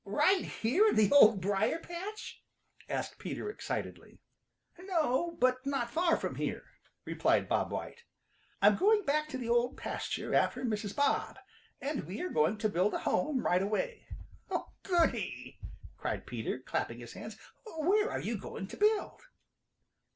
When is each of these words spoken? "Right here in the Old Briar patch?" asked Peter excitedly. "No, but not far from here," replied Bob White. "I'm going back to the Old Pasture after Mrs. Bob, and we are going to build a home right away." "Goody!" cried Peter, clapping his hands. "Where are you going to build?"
"Right 0.03 0.43
here 0.45 0.87
in 0.87 0.95
the 0.95 1.11
Old 1.11 1.41
Briar 1.41 1.77
patch?" 1.77 2.43
asked 2.89 3.19
Peter 3.19 3.51
excitedly. 3.51 4.17
"No, 4.79 5.37
but 5.39 5.63
not 5.63 5.91
far 5.91 6.17
from 6.17 6.37
here," 6.37 6.63
replied 7.05 7.47
Bob 7.47 7.69
White. 7.69 8.01
"I'm 8.63 8.77
going 8.77 9.03
back 9.05 9.29
to 9.29 9.37
the 9.37 9.47
Old 9.49 9.77
Pasture 9.77 10.33
after 10.33 10.65
Mrs. 10.65 10.95
Bob, 10.95 11.37
and 11.79 12.05
we 12.07 12.19
are 12.21 12.29
going 12.31 12.57
to 12.57 12.67
build 12.67 12.95
a 12.95 12.99
home 13.01 13.45
right 13.45 13.61
away." 13.61 14.07
"Goody!" 14.81 15.59
cried 15.99 16.25
Peter, 16.25 16.57
clapping 16.57 16.97
his 16.99 17.13
hands. 17.13 17.37
"Where 17.77 18.09
are 18.09 18.19
you 18.21 18.39
going 18.39 18.65
to 18.69 18.77
build?" 18.77 19.21